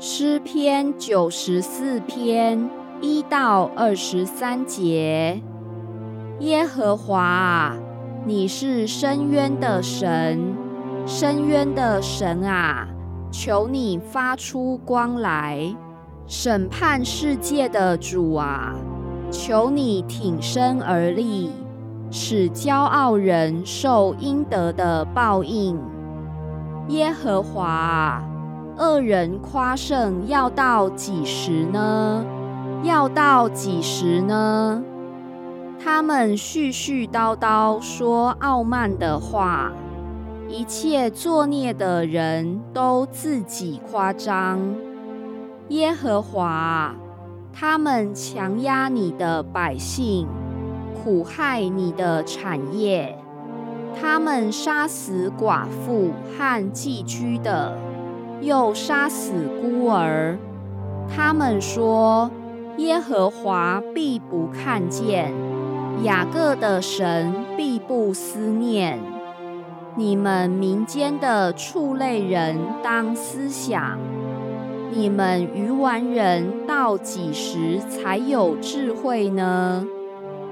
[0.00, 5.42] 诗篇九十四篇一到二十三节。
[6.38, 7.76] 耶和华啊，
[8.24, 10.54] 你是深渊的神，
[11.04, 12.86] 深渊的神啊，
[13.32, 15.74] 求你发出光来，
[16.28, 18.76] 审判世界的主啊，
[19.32, 21.50] 求你挺身而立，
[22.08, 25.76] 使骄傲人受应得的报应。
[26.86, 28.22] 耶和华。
[28.78, 32.24] 恶人夸胜要到几时呢？
[32.84, 34.80] 要到几时呢？
[35.82, 39.72] 他们絮絮叨叨说傲慢的话，
[40.48, 44.60] 一切作孽的人都自己夸张。
[45.70, 46.94] 耶和华，
[47.52, 50.28] 他们强压你的百姓，
[51.02, 53.18] 苦害你的产业，
[54.00, 57.76] 他们杀死寡妇和寄居的。
[58.40, 60.36] 又杀死孤儿，
[61.08, 62.30] 他们说
[62.76, 65.32] 耶和华必不看见，
[66.02, 68.98] 雅各的神必不思念。
[69.96, 73.98] 你们民间的畜类人当思想：
[74.92, 79.84] 你们愚顽人到几时才有智慧呢？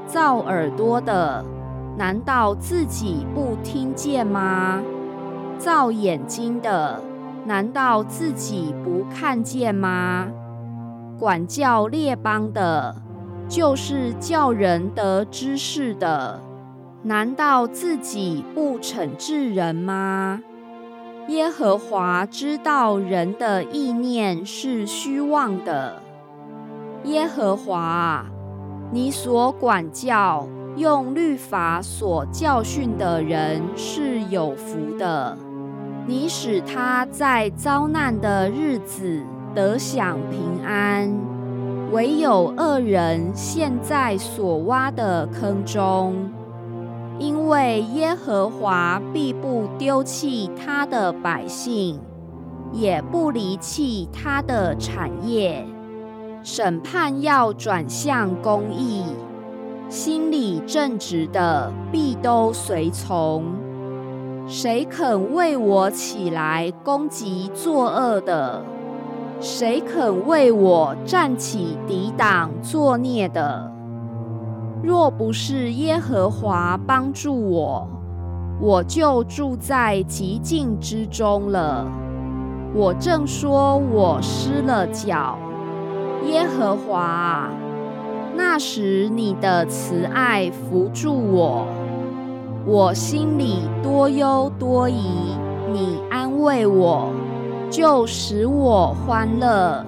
[0.07, 1.45] 造耳朵的，
[1.97, 4.83] 难道自己不听见吗？
[5.59, 7.01] 造眼睛的。
[7.47, 10.27] 难道自己不看见吗？
[11.17, 12.97] 管教列邦的，
[13.49, 16.41] 就是叫人得知识的，
[17.05, 20.43] 难道自己不惩治人吗？
[21.29, 26.03] 耶和华知道人的意念是虚妄的。
[27.05, 28.27] 耶和华，
[28.91, 35.39] 你所管教、用律法所教训的人是有福的。
[36.09, 41.13] 你使他在遭难的日子得享平安，
[41.91, 46.15] 唯有恶人陷在所挖的坑中，
[47.19, 51.99] 因为耶和华必不丢弃他的百姓，
[52.73, 55.67] 也不离弃他的产业。
[56.45, 59.03] 审判要转向公义，
[59.89, 63.66] 心里正直的必都随从。
[64.49, 68.63] 谁肯为我起来攻击作恶的？
[69.41, 73.73] 谁肯为我站起抵挡作孽的？
[74.85, 77.89] 若不是耶和华帮助我，
[78.61, 81.85] 我就住在极境之中了。
[82.73, 85.37] 我正说我失了脚，
[86.25, 87.51] 耶和华，
[88.37, 91.67] 那时你的慈爱扶住我。
[92.69, 95.37] 我心里多忧多疑，
[95.73, 97.13] 你安慰我，
[97.71, 99.87] 就使我欢乐。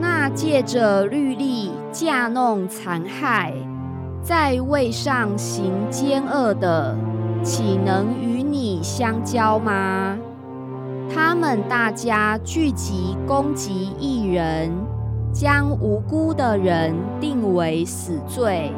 [0.00, 3.54] 那借着律例架弄残害，
[4.20, 6.96] 在位上行奸恶的，
[7.44, 10.18] 岂能与你相交吗？
[11.08, 14.68] 他们大家聚集攻击一人，
[15.32, 18.72] 将无辜的人定为死罪。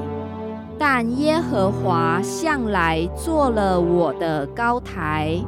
[0.79, 5.41] 但耶和华向来做了我的高台，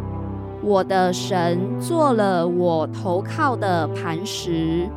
[0.62, 4.88] 我的神做了我投靠的磐石。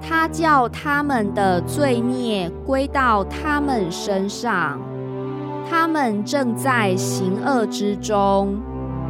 [0.00, 4.80] 他叫他们的罪孽归到他们身上，
[5.68, 8.58] 他们正在行恶之中，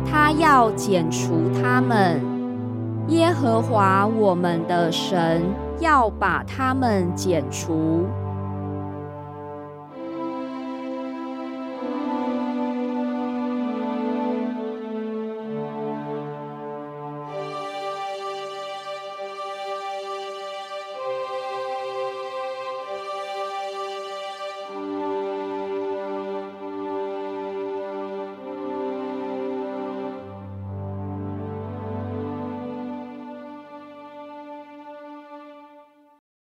[0.04, 2.20] 他要剪除他们。
[3.06, 5.42] 耶和华我们的神
[5.78, 8.04] 要把他们剪除。